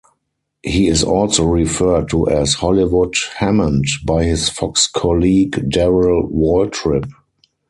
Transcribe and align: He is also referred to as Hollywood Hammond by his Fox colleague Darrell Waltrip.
He 0.63 0.87
is 0.87 1.03
also 1.03 1.45
referred 1.45 2.09
to 2.09 2.27
as 2.27 2.55
Hollywood 2.55 3.13
Hammond 3.37 3.85
by 4.03 4.23
his 4.23 4.49
Fox 4.49 4.87
colleague 4.87 5.69
Darrell 5.69 6.27
Waltrip. 6.27 7.07